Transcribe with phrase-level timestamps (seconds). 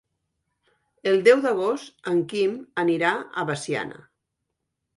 [1.11, 3.13] El deu d'agost en Quim anirà
[3.43, 4.05] a Veciana.